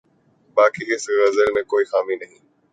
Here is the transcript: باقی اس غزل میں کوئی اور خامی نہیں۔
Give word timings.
باقی 0.57 0.83
اس 0.93 1.03
غزل 1.19 1.49
میں 1.53 1.63
کوئی 1.63 1.83
اور 1.83 1.91
خامی 1.91 2.15
نہیں۔ 2.15 2.39